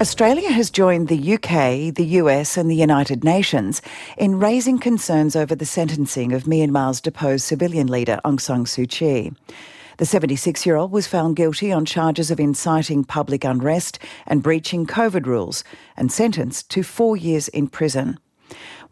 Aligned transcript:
Australia 0.00 0.50
has 0.50 0.70
joined 0.70 1.06
the 1.06 1.34
UK, 1.34 1.94
the 1.94 2.18
US, 2.18 2.56
and 2.56 2.68
the 2.68 2.74
United 2.74 3.22
Nations 3.22 3.80
in 4.18 4.40
raising 4.40 4.76
concerns 4.76 5.36
over 5.36 5.54
the 5.54 5.64
sentencing 5.64 6.32
of 6.32 6.44
Myanmar's 6.44 7.00
deposed 7.00 7.44
civilian 7.44 7.86
leader 7.86 8.18
Aung 8.24 8.40
San 8.40 8.64
Suu 8.64 8.88
Kyi. 8.88 9.32
The 9.98 10.04
76 10.04 10.66
year 10.66 10.74
old 10.74 10.90
was 10.90 11.06
found 11.06 11.36
guilty 11.36 11.70
on 11.70 11.84
charges 11.84 12.32
of 12.32 12.40
inciting 12.40 13.04
public 13.04 13.44
unrest 13.44 14.00
and 14.26 14.42
breaching 14.42 14.84
COVID 14.84 15.26
rules 15.26 15.62
and 15.96 16.10
sentenced 16.10 16.70
to 16.70 16.82
four 16.82 17.16
years 17.16 17.46
in 17.46 17.68
prison. 17.68 18.18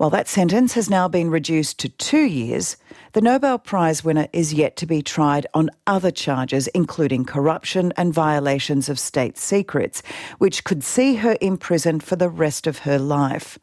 While 0.03 0.11
that 0.11 0.27
sentence 0.27 0.75
has 0.75 0.91
now 0.91 1.07
been 1.07 1.31
reduced 1.31 1.79
to 1.79 1.89
two 1.89 2.25
years, 2.25 2.77
the 3.13 3.21
Nobel 3.21 3.57
Prize 3.57 4.03
winner 4.03 4.27
is 4.33 4.53
yet 4.53 4.75
to 4.79 4.85
be 4.85 5.01
tried 5.01 5.47
on 5.55 5.71
other 5.87 6.11
charges, 6.11 6.67
including 6.67 7.25
corruption 7.25 7.93
and 7.97 8.13
violations 8.13 8.89
of 8.89 8.99
state 8.99 9.39
secrets, 9.39 10.03
which 10.39 10.65
could 10.65 10.83
see 10.83 11.15
her 11.15 11.37
imprisoned 11.41 12.03
for 12.03 12.17
the 12.17 12.29
rest 12.29 12.67
of 12.67 12.79
her 12.79 12.99
life. 12.99 13.61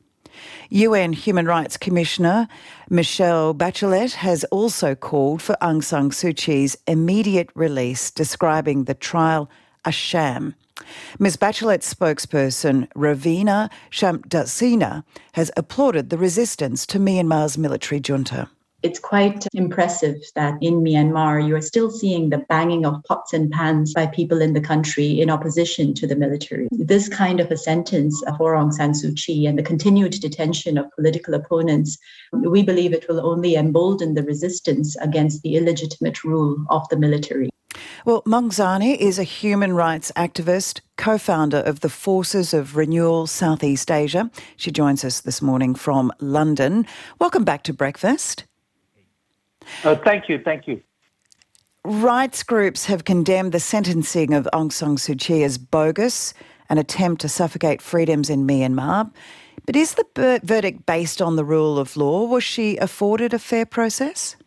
UN 0.70 1.12
Human 1.12 1.46
Rights 1.46 1.76
Commissioner 1.76 2.48
Michelle 2.90 3.54
Bachelet 3.54 4.14
has 4.14 4.46
also 4.46 4.96
called 4.96 5.42
for 5.42 5.58
Aung 5.62 5.84
San 5.84 6.10
Suu 6.10 6.34
Kyi's 6.34 6.78
immediate 6.88 7.50
release, 7.54 8.12
describing 8.12 8.86
the 8.86 8.94
trial 8.94 9.50
a 9.86 9.92
sham. 9.92 10.56
Ms. 11.20 11.38
Bachelet's 11.38 11.94
spokesperson, 11.94 12.88
Ravina 12.94 13.70
Shamdasani, 13.92 15.04
has 15.34 15.52
applauded 15.58 16.10
the 16.10 16.18
resistance 16.18 16.86
to 16.88 17.00
Myanmar's 17.00 17.58
military 17.58 18.00
junta 18.00 18.50
it's 18.82 19.00
quite 19.00 19.46
impressive 19.54 20.16
that 20.36 20.58
in 20.62 20.82
Myanmar, 20.82 21.46
you 21.46 21.56
are 21.56 21.62
still 21.62 21.92
seeing 21.92 22.30
the 22.30 22.38
banging 22.50 22.86
of 22.86 23.04
pots 23.04 23.34
and 23.34 23.52
pans 23.52 23.94
by 23.94 24.08
people 24.08 24.42
in 24.42 24.54
the 24.54 24.62
country 24.62 25.20
in 25.20 25.30
opposition 25.30 25.94
to 25.96 26.08
the 26.08 26.16
military. 26.16 26.70
This 26.72 27.10
kind 27.10 27.40
of 27.40 27.52
a 27.52 27.58
sentence 27.58 28.24
for 28.38 28.54
Aung 28.54 28.72
San 28.72 28.94
Suu 28.94 29.16
Kyi 29.16 29.46
and 29.46 29.58
the 29.58 29.64
continued 29.64 30.14
detention 30.14 30.78
of 30.78 30.90
political 30.92 31.34
opponents, 31.34 31.98
we 32.32 32.64
believe 32.64 32.94
it 32.94 33.08
will 33.10 33.26
only 33.26 33.56
embolden 33.56 34.14
the 34.14 34.24
resistance 34.24 34.96
against 34.98 35.42
the 35.42 35.56
illegitimate 35.58 36.24
rule 36.24 36.64
of 36.70 36.88
the 36.90 36.98
military. 36.98 37.50
Well, 38.06 38.22
Maung 38.24 38.50
Zarni 38.50 38.96
is 38.96 39.20
a 39.20 39.24
human 39.24 39.74
rights 39.74 40.10
activist, 40.16 40.80
co 40.96 41.18
founder 41.18 41.58
of 41.58 41.82
the 41.82 41.90
Forces 41.90 42.54
of 42.54 42.78
Renewal 42.78 43.28
Southeast 43.28 43.92
Asia. 43.92 44.32
She 44.56 44.72
joins 44.72 45.04
us 45.04 45.20
this 45.20 45.42
morning 45.42 45.76
from 45.76 46.14
London. 46.20 46.86
Welcome 47.20 47.44
back 47.44 47.64
to 47.64 47.74
Breakfast. 47.74 48.46
Uh, 49.84 49.96
thank 49.98 50.30
you, 50.30 50.40
thank 50.40 50.66
you. 50.66 50.82
Rights 51.84 52.42
groups 52.44 52.86
have 52.86 53.04
condemned 53.04 53.52
the 53.52 53.60
sentencing 53.60 54.34
of 54.34 54.48
Aung 54.54 54.72
San 54.72 54.96
Suu 54.96 55.20
Kyi 55.20 55.44
as 55.44 55.58
bogus, 55.58 56.34
an 56.70 56.78
attempt 56.78 57.22
to 57.22 57.30
suffocate 57.30 57.82
freedoms 57.82 58.30
in 58.30 58.48
Myanmar. 58.48 59.12
But 59.66 59.76
is 59.76 59.96
the 59.96 60.40
verdict 60.44 60.86
based 60.86 61.22
on 61.22 61.36
the 61.36 61.46
rule 61.46 61.78
of 61.78 61.98
law? 61.98 62.26
Was 62.26 62.46
she 62.46 62.78
afforded 62.78 63.34
a 63.34 63.40
fair 63.40 63.66
process? 63.66 64.38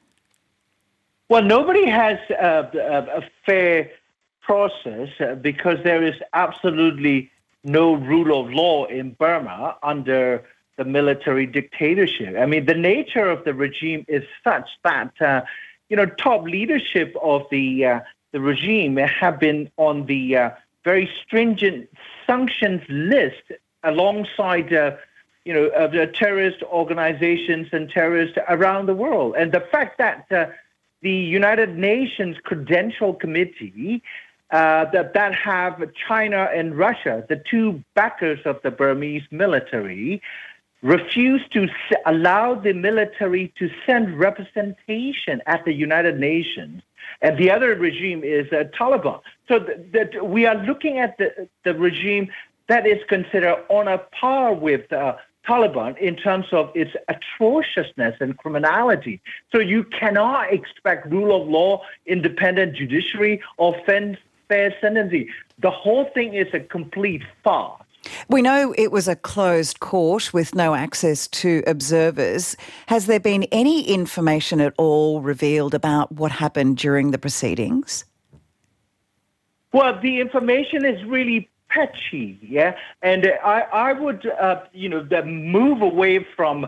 Well, 1.32 1.42
nobody 1.42 1.88
has 1.88 2.18
a, 2.28 2.68
a, 2.74 3.20
a 3.20 3.22
fair 3.46 3.90
process 4.42 5.08
uh, 5.18 5.36
because 5.36 5.78
there 5.82 6.04
is 6.04 6.14
absolutely 6.34 7.30
no 7.64 7.94
rule 7.94 8.38
of 8.38 8.52
law 8.52 8.84
in 8.84 9.12
Burma 9.12 9.78
under 9.82 10.44
the 10.76 10.84
military 10.84 11.46
dictatorship. 11.46 12.36
I 12.38 12.44
mean, 12.44 12.66
the 12.66 12.74
nature 12.74 13.30
of 13.30 13.44
the 13.44 13.54
regime 13.54 14.04
is 14.08 14.24
such 14.44 14.68
that 14.84 15.22
uh, 15.22 15.40
you 15.88 15.96
know 15.96 16.04
top 16.04 16.42
leadership 16.42 17.16
of 17.22 17.46
the 17.50 17.86
uh, 17.86 18.00
the 18.32 18.40
regime 18.40 18.98
have 18.98 19.40
been 19.40 19.70
on 19.78 20.04
the 20.04 20.36
uh, 20.36 20.50
very 20.84 21.08
stringent 21.24 21.88
sanctions 22.26 22.82
list 22.90 23.52
alongside. 23.84 24.70
Uh, 24.70 24.96
you 25.44 25.52
know, 25.52 25.68
terrorist 26.14 26.62
organizations 26.62 27.66
and 27.72 27.90
terrorists 27.90 28.38
around 28.48 28.86
the 28.86 28.94
world. 28.94 29.34
And 29.36 29.50
the 29.50 29.66
fact 29.72 29.98
that 29.98 30.30
uh, 30.30 30.46
the 31.02 31.10
United 31.12 31.76
Nations 31.76 32.36
Credential 32.44 33.12
Committee 33.12 34.02
uh, 34.50 34.84
that, 34.92 35.14
that 35.14 35.34
have 35.34 35.82
China 36.08 36.48
and 36.54 36.76
Russia, 36.76 37.24
the 37.28 37.42
two 37.50 37.82
backers 37.94 38.38
of 38.44 38.60
the 38.62 38.70
Burmese 38.70 39.22
military, 39.30 40.22
refuse 40.82 41.40
to 41.52 41.68
allow 42.06 42.54
the 42.54 42.72
military 42.72 43.52
to 43.58 43.70
send 43.86 44.18
representation 44.18 45.40
at 45.46 45.64
the 45.64 45.72
United 45.72 46.18
Nations. 46.18 46.82
And 47.20 47.38
the 47.38 47.50
other 47.50 47.74
regime 47.76 48.24
is 48.24 48.46
uh, 48.52 48.64
Taliban. 48.78 49.20
So 49.48 49.60
that 49.92 50.26
we 50.26 50.44
are 50.46 50.56
looking 50.64 50.98
at 50.98 51.16
the, 51.18 51.48
the 51.64 51.74
regime 51.74 52.30
that 52.68 52.86
is 52.86 52.98
considered 53.08 53.64
on 53.68 53.88
a 53.88 53.98
par 53.98 54.54
with 54.54 54.92
uh, 54.92 55.16
Taliban 55.46 55.98
in 55.98 56.16
terms 56.16 56.46
of 56.52 56.70
its 56.74 56.92
atrociousness 57.08 58.16
and 58.20 58.38
criminality. 58.38 59.20
So 59.50 59.58
you 59.58 59.84
cannot 59.84 60.52
expect 60.52 61.10
rule 61.10 61.40
of 61.40 61.48
law, 61.48 61.82
independent 62.06 62.76
judiciary, 62.76 63.42
or 63.56 63.74
fair 63.84 64.74
sentencing. 64.80 65.28
The 65.58 65.70
whole 65.70 66.04
thing 66.14 66.34
is 66.34 66.46
a 66.52 66.60
complete 66.60 67.22
farce. 67.42 67.82
We 68.28 68.42
know 68.42 68.74
it 68.76 68.90
was 68.90 69.06
a 69.06 69.14
closed 69.14 69.78
court 69.80 70.34
with 70.34 70.54
no 70.54 70.74
access 70.74 71.28
to 71.28 71.62
observers. 71.66 72.56
Has 72.86 73.06
there 73.06 73.20
been 73.20 73.44
any 73.52 73.88
information 73.88 74.60
at 74.60 74.74
all 74.76 75.20
revealed 75.20 75.72
about 75.72 76.10
what 76.10 76.32
happened 76.32 76.78
during 76.78 77.12
the 77.12 77.18
proceedings? 77.18 78.04
Well, 79.72 79.98
the 80.00 80.20
information 80.20 80.84
is 80.84 81.02
really 81.04 81.48
patchy, 81.72 82.38
yeah. 82.42 82.76
And 83.02 83.32
I, 83.44 83.60
I 83.72 83.92
would, 83.92 84.26
uh, 84.26 84.62
you 84.72 84.88
know, 84.88 85.06
move 85.24 85.82
away 85.82 86.26
from 86.36 86.66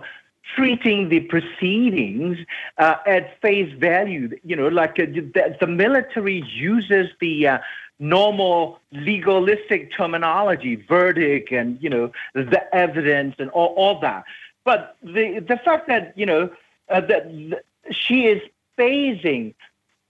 treating 0.54 1.08
the 1.08 1.20
proceedings 1.20 2.38
uh, 2.78 2.96
at 3.06 3.40
face 3.40 3.72
value. 3.78 4.30
You 4.44 4.56
know, 4.56 4.68
like 4.68 4.98
uh, 4.98 5.06
the, 5.06 5.56
the, 5.60 5.66
military 5.66 6.44
uses 6.52 7.08
the 7.20 7.48
uh, 7.48 7.58
normal 7.98 8.80
legalistic 8.92 9.92
terminology, 9.92 10.76
verdict, 10.76 11.52
and 11.52 11.78
you 11.82 11.90
know, 11.90 12.12
the 12.34 12.62
evidence 12.74 13.36
and 13.38 13.50
all, 13.50 13.74
all 13.76 14.00
that. 14.00 14.24
But 14.64 14.96
the 15.02 15.40
the 15.40 15.58
fact 15.64 15.88
that 15.88 16.16
you 16.16 16.26
know 16.26 16.50
uh, 16.88 17.00
that 17.00 17.62
she 17.90 18.26
is 18.26 18.42
facing, 18.76 19.54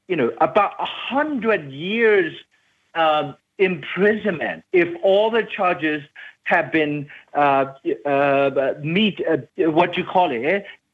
you 0.09 0.17
know, 0.17 0.33
about 0.41 0.75
a 0.79 0.87
hundred 0.87 1.71
years. 1.71 2.35
Imprisonment 3.59 4.65
if 4.73 4.89
all 5.03 5.31
the 5.31 5.43
charges 5.43 6.03
have 6.45 6.71
been 6.71 7.09
uh, 7.35 7.73
uh, 8.05 8.75
meet 8.83 9.21
uh, 9.27 9.39
what 9.71 9.97
you 9.97 10.05
call 10.05 10.31
it. 10.31 10.45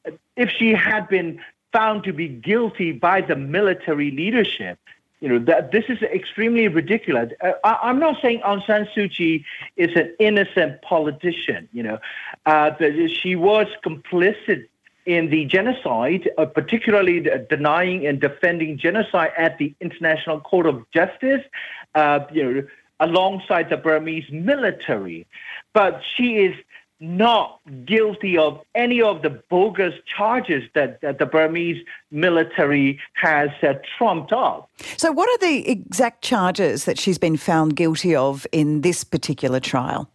Eh? 0.05 0.11
If 0.35 0.49
she 0.49 0.71
had 0.71 1.07
been 1.09 1.39
found 1.71 2.03
to 2.05 2.13
be 2.13 2.27
guilty 2.27 2.91
by 2.91 3.21
the 3.21 3.35
military 3.35 4.11
leadership, 4.11 4.79
you 5.19 5.29
know 5.29 5.39
that 5.39 5.71
this 5.71 5.85
is 5.87 6.01
extremely 6.01 6.67
ridiculous. 6.67 7.31
Uh, 7.41 7.51
I, 7.63 7.89
am 7.89 7.99
not 7.99 8.21
saying 8.21 8.41
Aung 8.41 8.65
San 8.65 8.87
Suu 8.95 9.13
Kyi 9.15 9.45
is 9.77 9.95
an 9.95 10.15
innocent 10.19 10.81
politician. 10.81 11.69
You 11.71 11.83
know, 11.83 11.99
uh, 12.45 12.71
she 13.21 13.35
was 13.35 13.67
complicit 13.85 14.67
in 15.05 15.29
the 15.29 15.45
genocide, 15.45 16.29
uh, 16.37 16.45
particularly 16.45 17.25
denying 17.49 18.05
and 18.05 18.19
defending 18.19 18.77
genocide 18.77 19.31
at 19.37 19.57
the 19.57 19.73
International 19.81 20.39
Court 20.39 20.65
of 20.65 20.89
Justice, 20.91 21.41
uh, 21.95 22.19
you 22.31 22.43
know, 22.43 22.67
alongside 22.99 23.69
the 23.69 23.77
Burmese 23.77 24.31
military. 24.31 25.25
But 25.73 26.01
she 26.15 26.37
is 26.37 26.55
not 27.01 27.59
guilty 27.83 28.37
of 28.37 28.61
any 28.75 29.01
of 29.01 29.23
the 29.23 29.29
bogus 29.31 29.95
charges 30.05 30.63
that, 30.75 31.01
that 31.01 31.17
the 31.17 31.25
Burmese 31.25 31.83
military 32.11 32.99
has 33.13 33.49
uh, 33.63 33.73
trumped 33.97 34.31
up. 34.31 34.69
So, 34.97 35.11
what 35.11 35.27
are 35.27 35.47
the 35.47 35.67
exact 35.67 36.23
charges 36.23 36.85
that 36.85 36.99
she's 36.99 37.17
been 37.17 37.37
found 37.37 37.75
guilty 37.75 38.15
of 38.15 38.45
in 38.51 38.81
this 38.81 39.03
particular 39.03 39.59
trial? 39.59 40.09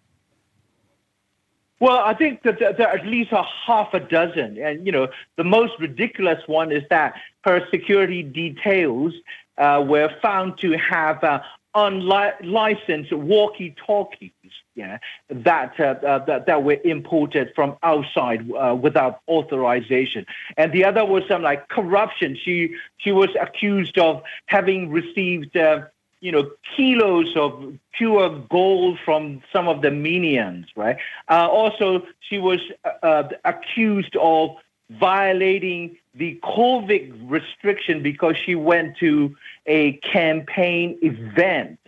Well, 1.78 1.98
I 1.98 2.14
think 2.14 2.42
that 2.42 2.58
there 2.58 2.88
are 2.88 2.96
at 2.96 3.06
least 3.06 3.32
a 3.32 3.42
half 3.42 3.92
a 3.92 4.00
dozen. 4.00 4.56
And, 4.58 4.86
you 4.86 4.92
know, 4.92 5.08
the 5.36 5.44
most 5.44 5.74
ridiculous 5.78 6.42
one 6.46 6.72
is 6.72 6.82
that 6.88 7.14
her 7.44 7.66
security 7.70 8.22
details 8.22 9.12
uh, 9.58 9.84
were 9.86 10.10
found 10.22 10.58
to 10.58 10.72
have 10.78 11.22
uh, 11.22 11.40
unlicensed 11.74 13.12
walkie-talkies 13.12 14.30
yeah, 14.74 14.98
that, 15.28 15.78
uh, 15.78 15.94
uh, 16.06 16.24
that, 16.24 16.46
that 16.46 16.62
were 16.62 16.78
imported 16.84 17.52
from 17.54 17.76
outside 17.82 18.50
uh, 18.52 18.74
without 18.74 19.20
authorization. 19.28 20.24
And 20.56 20.72
the 20.72 20.84
other 20.84 21.04
was 21.04 21.24
some 21.28 21.42
like 21.42 21.68
corruption. 21.68 22.38
She, 22.42 22.74
she 22.98 23.12
was 23.12 23.28
accused 23.40 23.98
of 23.98 24.22
having 24.46 24.90
received 24.90 25.56
uh, 25.56 25.82
you 26.20 26.32
know, 26.32 26.50
kilos 26.76 27.36
of 27.36 27.74
pure 27.92 28.30
gold 28.50 28.98
from 29.04 29.42
some 29.52 29.68
of 29.68 29.82
the 29.82 29.90
minions, 29.90 30.66
right? 30.76 30.96
Uh, 31.28 31.48
also, 31.48 32.02
she 32.20 32.38
was 32.38 32.60
uh, 32.84 32.90
uh, 33.02 33.28
accused 33.44 34.16
of 34.16 34.56
violating 34.90 35.96
the 36.14 36.40
COVID 36.42 37.30
restriction 37.30 38.02
because 38.02 38.36
she 38.36 38.54
went 38.54 38.96
to 38.98 39.36
a 39.66 39.92
campaign 39.98 40.98
event. 41.02 41.78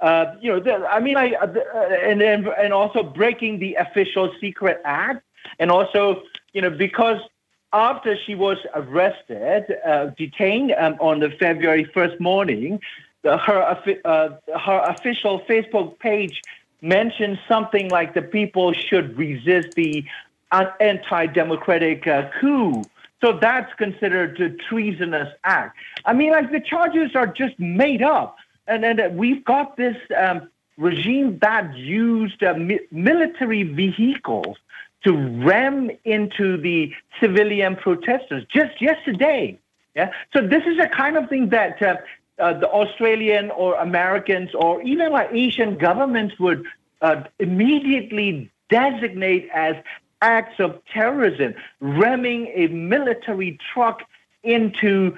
Uh, 0.00 0.34
you 0.40 0.60
know, 0.60 0.86
I 0.86 1.00
mean, 1.00 1.16
I 1.16 1.32
uh, 1.32 1.46
and, 2.02 2.22
and 2.22 2.46
and 2.46 2.72
also 2.72 3.02
breaking 3.02 3.58
the 3.58 3.74
Official 3.76 4.32
Secret 4.40 4.80
Act, 4.84 5.22
and 5.58 5.70
also 5.70 6.22
you 6.52 6.60
know 6.62 6.70
because 6.70 7.20
after 7.74 8.16
she 8.16 8.34
was 8.36 8.58
arrested, 8.74 9.64
uh, 9.84 10.06
detained 10.16 10.72
um, 10.78 10.96
on 11.00 11.18
the 11.18 11.30
February 11.30 11.84
1st 11.84 12.20
morning, 12.20 12.80
her, 13.24 13.98
uh, 14.04 14.28
her 14.58 14.78
official 14.88 15.40
Facebook 15.40 15.98
page 15.98 16.42
mentioned 16.82 17.38
something 17.48 17.88
like 17.88 18.14
the 18.14 18.22
people 18.22 18.72
should 18.72 19.16
resist 19.16 19.72
the 19.72 20.04
anti-democratic 20.80 22.06
uh, 22.06 22.30
coup. 22.40 22.84
So 23.22 23.38
that's 23.40 23.72
considered 23.74 24.38
a 24.40 24.50
treasonous 24.50 25.32
act. 25.44 25.76
I 26.04 26.12
mean, 26.12 26.30
like 26.32 26.52
the 26.52 26.60
charges 26.60 27.16
are 27.16 27.26
just 27.26 27.58
made 27.58 28.02
up. 28.02 28.36
And 28.66 28.84
then 28.84 29.16
we've 29.16 29.44
got 29.44 29.76
this 29.76 29.96
um, 30.16 30.50
regime 30.76 31.38
that 31.40 31.74
used 31.76 32.42
uh, 32.42 32.54
mi- 32.54 32.80
military 32.90 33.62
vehicles 33.62 34.56
to 35.04 35.12
ram 35.44 35.90
into 36.04 36.56
the 36.56 36.92
civilian 37.20 37.76
protesters 37.76 38.44
just 38.52 38.80
yesterday. 38.80 39.58
Yeah. 39.94 40.10
So 40.34 40.46
this 40.46 40.64
is 40.66 40.78
a 40.78 40.88
kind 40.88 41.16
of 41.16 41.28
thing 41.28 41.50
that 41.50 41.80
uh, 41.80 41.96
uh, 42.38 42.52
the 42.54 42.68
Australian 42.68 43.50
or 43.50 43.74
Americans 43.76 44.50
or 44.54 44.82
even 44.82 45.12
like 45.12 45.30
Asian 45.32 45.76
governments 45.76 46.38
would 46.38 46.64
uh, 47.00 47.22
immediately 47.38 48.50
designate 48.68 49.48
as 49.54 49.76
acts 50.20 50.58
of 50.58 50.80
terrorism, 50.92 51.54
ramming 51.80 52.46
a 52.54 52.66
military 52.68 53.58
truck 53.72 54.00
into 54.42 55.16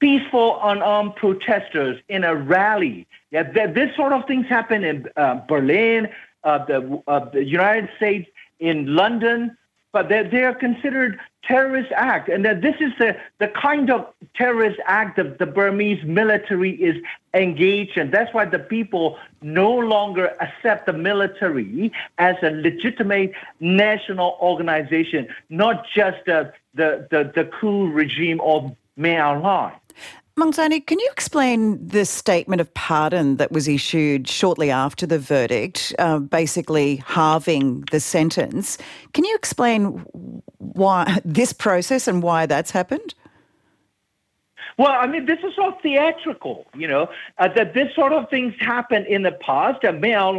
peaceful 0.00 0.58
unarmed 0.62 1.14
protesters 1.16 2.00
in 2.08 2.24
a 2.24 2.34
rally. 2.34 3.06
Yeah, 3.30 3.44
th- 3.44 3.74
this 3.74 3.94
sort 3.94 4.12
of 4.12 4.26
things 4.26 4.46
happen 4.48 4.82
in 4.82 5.06
uh, 5.16 5.40
Berlin, 5.46 6.08
uh, 6.42 6.64
the, 6.64 7.02
uh, 7.06 7.30
the 7.30 7.44
United 7.44 7.90
States, 7.96 8.28
in 8.58 8.94
London, 8.94 9.56
but 9.92 10.08
they 10.08 10.44
are 10.44 10.54
considered 10.54 11.18
terrorist 11.42 11.90
act, 11.92 12.28
and 12.28 12.44
that 12.44 12.60
this 12.60 12.76
is 12.80 12.92
the 12.98 13.16
the 13.38 13.48
kind 13.48 13.90
of 13.90 14.06
terrorist 14.34 14.78
act 14.86 15.16
that 15.16 15.38
the 15.38 15.46
Burmese 15.46 16.02
military 16.04 16.70
is 16.70 16.96
engaged 17.34 17.96
in. 17.96 18.10
That's 18.10 18.32
why 18.32 18.44
the 18.44 18.58
people 18.58 19.18
no 19.42 19.70
longer 19.72 20.34
accept 20.40 20.86
the 20.86 20.92
military 20.92 21.92
as 22.18 22.36
a 22.42 22.50
legitimate 22.50 23.32
national 23.58 24.38
organization, 24.40 25.28
not 25.48 25.86
just 25.94 26.18
the 26.26 26.52
the 26.74 27.08
the, 27.10 27.32
the 27.34 27.44
coup 27.44 27.90
regime 27.90 28.40
of 28.42 28.76
Min 28.96 29.42
Aung 30.40 30.86
can 30.86 30.98
you 30.98 31.08
explain 31.12 31.86
the 31.86 32.04
statement 32.04 32.60
of 32.60 32.72
pardon 32.74 33.36
that 33.36 33.52
was 33.52 33.68
issued 33.68 34.28
shortly 34.28 34.70
after 34.70 35.06
the 35.06 35.18
verdict, 35.18 35.94
uh, 35.98 36.18
basically 36.18 36.96
halving 37.06 37.84
the 37.90 38.00
sentence? 38.00 38.78
Can 39.12 39.24
you 39.24 39.34
explain 39.34 40.04
why 40.58 41.18
this 41.24 41.52
process 41.52 42.08
and 42.08 42.22
why 42.22 42.46
that's 42.46 42.70
happened? 42.70 43.14
Well, 44.78 44.92
I 44.92 45.06
mean, 45.06 45.26
this 45.26 45.40
is 45.40 45.52
all 45.58 45.78
theatrical, 45.82 46.66
you 46.74 46.88
know, 46.88 47.10
uh, 47.38 47.48
that 47.54 47.74
this 47.74 47.94
sort 47.94 48.12
of 48.12 48.30
things 48.30 48.54
happened 48.60 49.06
in 49.06 49.22
the 49.22 49.32
past. 49.32 49.84
And 49.84 50.00
May 50.00 50.14
uh, 50.14 50.32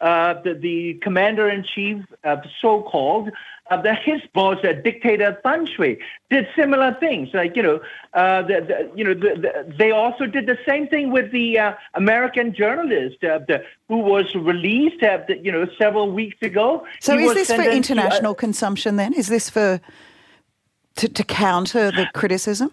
the, 0.00 0.56
the 0.60 0.94
commander 1.02 1.48
in 1.48 1.64
chief, 1.64 2.04
uh, 2.24 2.36
so 2.60 2.82
called, 2.82 3.30
uh, 3.70 3.80
the, 3.82 3.94
his 3.94 4.20
boss, 4.32 4.58
uh, 4.64 4.72
dictator 4.72 5.38
Than 5.44 5.66
Shwe, 5.66 5.98
did 6.30 6.46
similar 6.56 6.96
things. 6.98 7.30
Like 7.34 7.56
you 7.56 7.62
know, 7.62 7.80
uh, 8.14 8.42
the, 8.42 8.60
the, 8.60 8.90
you 8.94 9.04
know, 9.04 9.14
the, 9.14 9.40
the, 9.40 9.74
they 9.76 9.90
also 9.90 10.26
did 10.26 10.46
the 10.46 10.58
same 10.66 10.88
thing 10.88 11.10
with 11.10 11.30
the 11.32 11.58
uh, 11.58 11.74
American 11.94 12.54
journalist 12.54 13.22
uh, 13.24 13.40
the, 13.46 13.64
who 13.88 13.98
was 13.98 14.34
released, 14.34 15.02
uh, 15.02 15.18
you 15.42 15.52
know, 15.52 15.66
several 15.78 16.10
weeks 16.10 16.40
ago. 16.42 16.86
So, 17.00 17.16
he 17.16 17.24
is 17.24 17.34
this 17.34 17.52
for 17.52 17.62
international 17.62 18.34
to, 18.34 18.40
consumption? 18.40 18.96
Then 18.96 19.12
is 19.12 19.28
this 19.28 19.50
for 19.50 19.80
to, 20.96 21.08
to 21.08 21.24
counter 21.24 21.90
the 21.90 22.08
criticism? 22.14 22.72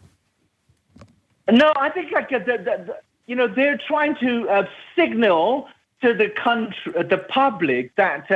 No, 1.52 1.74
I 1.76 1.90
think 1.90 2.12
like 2.12 2.30
the, 2.30 2.40
the, 2.40 2.98
you 3.28 3.36
know 3.36 3.48
they're 3.48 3.80
trying 3.88 4.16
to 4.22 4.68
signal 4.96 5.68
to 6.06 6.14
the 6.14 6.30
country, 6.30 6.92
the 7.04 7.18
public 7.18 7.96
that 7.96 8.30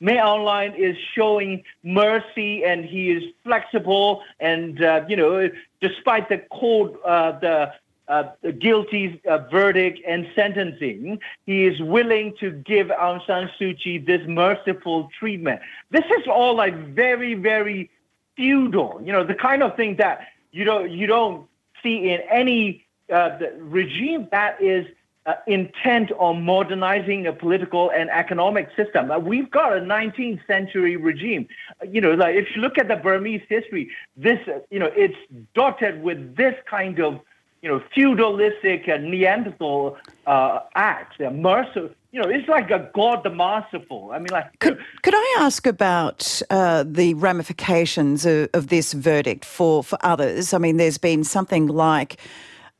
Min 0.00 0.16
Aung 0.16 0.40
Hlaing 0.46 0.76
is 0.76 0.96
showing 1.14 1.62
mercy 1.82 2.64
and 2.64 2.84
he 2.84 3.10
is 3.10 3.22
flexible 3.44 4.22
and 4.40 4.82
uh, 4.82 5.04
you 5.06 5.16
know 5.16 5.50
despite 5.80 6.28
the 6.30 6.38
court 6.38 6.94
uh, 7.04 7.38
the 7.38 7.72
uh, 8.08 8.24
guilty 8.58 9.20
uh, 9.28 9.38
verdict 9.52 10.00
and 10.04 10.26
sentencing, 10.34 11.20
he 11.46 11.64
is 11.64 11.80
willing 11.80 12.34
to 12.40 12.50
give 12.50 12.88
Aung 12.88 13.24
San 13.24 13.48
Suu 13.56 13.78
Kyi 13.80 13.98
this 13.98 14.22
merciful 14.26 15.08
treatment. 15.16 15.60
This 15.90 16.04
is 16.18 16.26
all 16.26 16.56
like 16.56 16.74
very, 16.88 17.34
very 17.34 17.88
feudal. 18.34 19.00
You 19.04 19.12
know, 19.12 19.22
the 19.22 19.36
kind 19.36 19.62
of 19.62 19.76
thing 19.76 19.96
that 19.96 20.26
you 20.50 20.64
don't 20.64 20.90
you 20.90 21.06
don't 21.06 21.46
see 21.82 22.10
in 22.10 22.20
any 22.28 22.84
uh, 23.12 23.38
regime 23.58 24.26
that 24.32 24.60
is 24.60 24.86
uh, 25.30 25.34
intent 25.46 26.10
on 26.18 26.42
modernizing 26.42 27.26
a 27.26 27.32
political 27.32 27.90
and 27.90 28.10
economic 28.10 28.68
system. 28.76 29.10
Uh, 29.10 29.18
we've 29.18 29.50
got 29.50 29.76
a 29.76 29.80
19th 29.80 30.44
century 30.46 30.96
regime. 30.96 31.46
Uh, 31.80 31.86
you 31.86 32.00
know, 32.00 32.12
like 32.12 32.34
if 32.34 32.48
you 32.54 32.60
look 32.60 32.78
at 32.78 32.88
the 32.88 32.96
Burmese 32.96 33.42
history, 33.48 33.90
this, 34.16 34.38
uh, 34.48 34.58
you 34.70 34.78
know, 34.78 34.90
it's 34.94 35.16
dotted 35.54 36.02
with 36.02 36.36
this 36.36 36.54
kind 36.68 36.98
of, 37.00 37.20
you 37.62 37.68
know, 37.68 37.82
feudalistic 37.94 38.88
and 38.88 39.10
Neanderthal 39.10 39.98
uh, 40.26 40.60
acts. 40.74 41.16
merciful. 41.20 41.90
You 42.12 42.20
know, 42.20 42.28
it's 42.28 42.48
like 42.48 42.72
a 42.72 42.90
God 42.92 43.22
the 43.22 43.30
merciful. 43.30 44.10
I 44.12 44.18
mean, 44.18 44.30
like. 44.32 44.58
Could, 44.58 44.78
could 45.02 45.14
I 45.14 45.36
ask 45.40 45.64
about 45.64 46.42
uh, 46.50 46.82
the 46.84 47.14
ramifications 47.14 48.26
of, 48.26 48.48
of 48.52 48.66
this 48.66 48.94
verdict 48.94 49.44
for, 49.44 49.84
for 49.84 49.96
others? 50.00 50.52
I 50.52 50.58
mean, 50.58 50.76
there's 50.76 50.98
been 50.98 51.22
something 51.22 51.68
like 51.68 52.18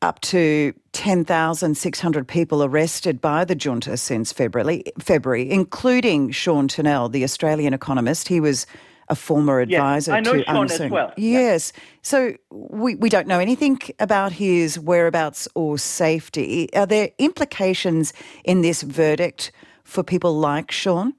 up 0.02 0.20
to 0.20 0.73
10,600 0.93 2.26
people 2.26 2.64
arrested 2.64 3.20
by 3.20 3.44
the 3.44 3.55
junta 3.55 3.97
since 3.97 4.32
February, 4.32 4.82
February, 4.99 5.50
including 5.50 6.31
Sean 6.31 6.69
Turnell, 6.69 7.08
the 7.08 7.23
Australian 7.25 7.75
economist. 7.75 8.29
He 8.29 8.41
was 8.41 8.67
a 9.08 9.14
former 9.14 9.61
advisor 9.61 10.12
yes, 10.12 10.17
I 10.17 10.20
know 10.20 10.32
to 10.38 10.44
Sean 10.44 10.70
as 10.70 10.91
well. 10.91 11.12
Yes. 11.17 11.73
Yeah. 11.75 11.82
So 12.02 12.35
we, 12.50 12.94
we 12.94 13.08
don't 13.08 13.26
know 13.26 13.41
anything 13.41 13.79
about 13.99 14.32
his 14.32 14.79
whereabouts 14.79 15.49
or 15.55 15.79
safety. 15.79 16.69
Are 16.75 16.87
there 16.87 17.11
implications 17.19 18.12
in 18.44 18.62
this 18.62 18.82
verdict 18.82 19.52
for 19.85 20.02
people 20.02 20.38
like 20.38 20.71
Sean? 20.71 21.14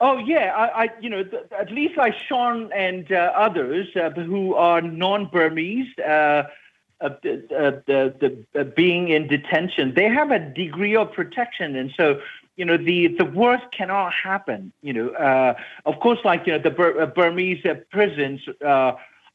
Oh 0.00 0.18
yeah, 0.18 0.52
I, 0.54 0.84
I 0.84 0.88
you 1.00 1.08
know 1.08 1.22
th- 1.22 1.44
at 1.58 1.70
least 1.70 1.96
like 1.96 2.14
Sean 2.28 2.70
and 2.72 3.10
uh, 3.10 3.32
others 3.34 3.86
uh, 3.96 4.10
who 4.10 4.54
are 4.54 4.82
non-Burmese. 4.82 5.98
Uh, 5.98 6.42
uh, 7.04 7.10
the, 7.86 8.14
the, 8.54 8.60
uh, 8.60 8.64
being 8.64 9.08
in 9.08 9.26
detention, 9.26 9.94
they 9.94 10.08
have 10.08 10.30
a 10.30 10.38
degree 10.38 10.96
of 10.96 11.12
protection, 11.12 11.76
and 11.76 11.92
so 11.96 12.20
you 12.56 12.64
know 12.64 12.76
the 12.76 13.08
the 13.08 13.24
worst 13.24 13.64
cannot 13.72 14.12
happen. 14.12 14.72
You 14.82 14.92
know, 14.92 15.08
uh, 15.10 15.54
of 15.86 16.00
course, 16.00 16.18
like 16.24 16.46
you 16.46 16.54
know 16.54 16.58
the 16.58 16.70
Bur- 16.70 17.00
uh, 17.00 17.06
Burmese 17.06 17.64
uh, 17.64 17.74
prisons. 17.90 18.40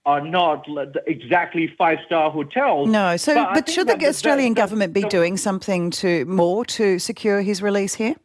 are 0.05 0.21
not 0.21 0.65
exactly 1.05 1.67
five 1.77 1.99
star 2.05 2.31
hotels. 2.31 2.89
No, 2.89 3.17
so 3.17 3.35
but, 3.35 3.53
but 3.53 3.69
should 3.69 3.87
the 3.87 4.07
Australian 4.07 4.53
the, 4.53 4.61
government 4.61 4.93
be 4.93 5.03
doing 5.03 5.37
something 5.37 5.91
to 5.91 6.25
more 6.25 6.65
to 6.65 6.97
secure 6.97 7.41
his 7.41 7.61
release 7.61 7.93
here? 7.93 8.15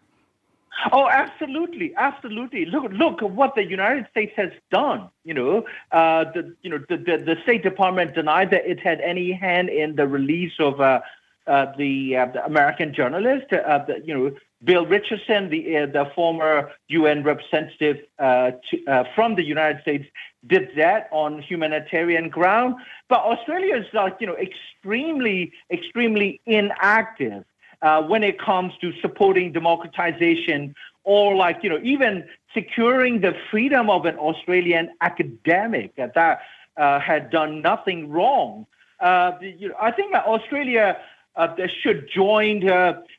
Oh, 0.93 1.09
absolutely, 1.09 1.95
absolutely. 1.97 2.67
Look, 2.67 2.91
look 2.93 3.21
what 3.21 3.55
the 3.55 3.65
United 3.65 4.07
States 4.11 4.33
has 4.37 4.51
done. 4.71 5.09
You 5.25 5.35
know, 5.35 5.65
uh, 5.93 6.25
the 6.33 6.55
you 6.63 6.71
know 6.71 6.79
the, 6.89 6.97
the, 6.97 7.19
the 7.19 7.37
State 7.43 7.63
Department 7.63 8.15
denied 8.15 8.51
that 8.51 8.67
it 8.67 8.81
had 8.81 9.01
any 9.01 9.33
hand 9.33 9.69
in 9.69 9.97
the 9.97 10.07
release 10.07 10.53
of 10.59 10.81
uh, 10.81 11.01
uh, 11.47 11.67
the, 11.77 12.17
uh, 12.17 12.27
the 12.27 12.45
American 12.45 12.95
journalist. 12.95 13.53
Uh, 13.53 13.85
the, 13.87 14.03
you 14.05 14.15
know, 14.15 14.35
Bill 14.63 14.87
Richardson, 14.87 15.51
the 15.51 15.77
uh, 15.77 15.87
the 15.87 16.11
former 16.15 16.71
UN 16.89 17.23
representative 17.23 17.99
to, 18.19 19.05
from 19.15 19.35
the 19.35 19.45
United 19.45 19.83
States, 19.83 20.07
did 20.47 20.71
that 20.77 21.09
on 21.13 21.43
humanitarian 21.43 22.29
ground. 22.31 22.77
But 23.09 23.21
Australia 23.21 23.77
is 23.77 23.87
like 23.93 24.17
you 24.21 24.27
know 24.27 24.37
extremely, 24.37 25.53
extremely 25.71 26.41
inactive 26.47 27.45
uh, 27.85 28.03
when 28.03 28.25
it 28.25 28.41
comes 28.41 28.73
to 28.81 28.93
supporting 29.01 29.53
democratization 29.53 30.75
or 31.05 31.37
like 31.37 31.59
you 31.63 31.69
know 31.69 31.79
even 31.83 32.25
securing 32.55 33.21
the 33.21 33.35
freedom 33.51 33.91
of 33.91 34.07
an 34.07 34.17
Australian 34.17 34.89
academic 35.03 35.95
that 35.97 36.41
uh, 36.77 36.99
had 36.99 37.31
done 37.31 37.61
nothing 37.61 38.09
wrong. 38.09 38.67
Uh, 39.01 39.33
you 39.41 39.69
know, 39.69 39.75
I 39.81 39.91
think 39.91 40.13
that 40.13 40.25
Australia 40.25 40.97
uh, 41.37 41.49
should 41.83 42.09
join 42.09 42.65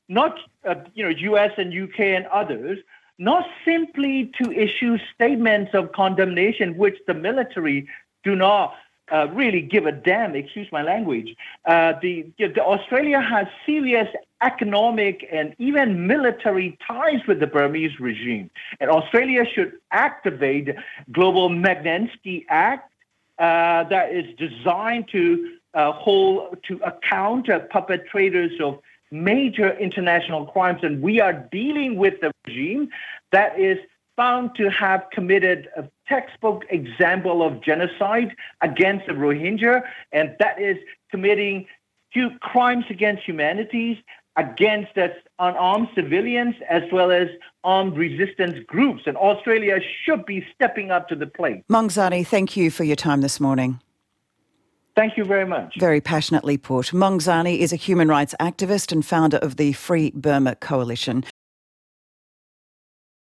not 0.10 0.36
uh, 0.68 0.76
you 0.96 1.04
know 1.04 1.10
U.S. 1.10 1.52
and 1.58 1.72
U.K. 1.72 2.16
and 2.16 2.26
others, 2.28 2.80
not 3.20 3.46
simply 3.64 4.32
to 4.42 4.52
issue 4.52 4.98
statements 5.14 5.76
of 5.76 5.92
condemnation, 5.92 6.76
which 6.76 6.98
the 7.06 7.14
military 7.14 7.88
do 8.24 8.36
not 8.36 8.74
uh, 9.12 9.28
really 9.34 9.62
give 9.62 9.86
a 9.86 9.92
damn, 9.92 10.36
excuse 10.36 10.68
my 10.72 10.82
language. 10.82 11.36
Uh, 11.66 11.94
the, 12.02 12.26
the 12.38 12.64
Australia 12.64 13.22
has 13.22 13.48
serious 13.66 14.08
economic 14.42 15.28
and 15.32 15.56
even 15.60 16.08
military 16.08 16.78
ties 16.86 17.22
with 17.28 17.40
the 17.40 17.48
Burmese 17.48 18.00
regime. 18.00 18.50
And 18.80 18.90
Australia 18.90 19.44
should 19.46 19.74
activate 19.92 20.70
Global 21.12 21.50
Magnitsky 21.50 22.46
Act 22.50 22.92
uh, 23.38 23.84
that 23.86 24.14
is 24.14 24.26
designed 24.38 25.08
to 25.10 25.52
uh, 25.74 25.92
hold 25.92 26.58
to 26.64 26.80
account 26.86 27.50
uh, 27.50 27.60
perpetrators 27.60 28.52
of 28.62 28.80
major 29.12 29.78
international 29.78 30.46
crimes. 30.46 30.80
And 30.84 31.02
we 31.02 31.20
are 31.20 31.34
dealing 31.34 31.98
with 31.98 32.22
the 32.22 32.32
regime 32.48 32.90
that 33.32 33.60
is 33.60 33.78
found 34.16 34.56
to 34.56 34.70
have 34.70 35.06
committed 35.12 35.68
a 35.76 35.84
textbook 36.08 36.64
example 36.70 37.46
of 37.46 37.62
genocide 37.62 38.36
against 38.62 39.08
the 39.08 39.14
Rohingya, 39.14 39.82
and 40.12 40.36
that 40.40 40.62
is 40.62 40.78
committing 41.12 41.68
crimes 42.42 42.86
against 42.90 43.24
humanities 43.24 43.98
against 44.38 44.98
unarmed 45.40 45.88
civilians 45.96 46.56
as 46.70 46.84
well 46.92 47.12
as 47.12 47.28
armed 47.64 47.98
resistance 47.98 48.58
groups. 48.68 49.04
And 49.06 49.16
Australia 49.18 49.80
should 50.04 50.26
be 50.26 50.46
stepping 50.54 50.92
up 50.92 51.08
to 51.10 51.16
the 51.16 51.28
plate. 51.28 51.64
Maung 51.70 51.90
thank 52.26 52.58
you 52.58 52.70
for 52.70 52.84
your 52.84 52.96
time 52.96 53.22
this 53.22 53.40
morning. 53.40 53.80
Thank 54.96 55.18
you 55.18 55.26
very 55.26 55.46
much. 55.46 55.76
Very 55.78 56.00
passionately 56.00 56.58
put. 56.58 56.88
Maung 56.88 57.20
Zarni 57.20 57.60
is 57.60 57.74
a 57.74 57.76
human 57.76 58.08
rights 58.08 58.34
activist 58.40 58.94
and 58.94 59.06
founder 59.06 59.38
of 59.38 59.58
the 59.58 59.74
Free 59.74 60.12
Burma 60.16 60.56
Coalition. 60.56 61.26